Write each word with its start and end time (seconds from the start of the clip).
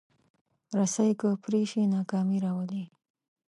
رسۍ 0.79 1.11
که 1.19 1.29
پرې 1.43 1.61
شي، 1.71 1.81
ناکامي 1.93 2.37
راولي. 2.45 2.83